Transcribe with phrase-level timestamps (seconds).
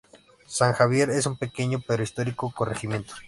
[0.47, 3.13] San Javier es un pequeño pero histórico corregimiento.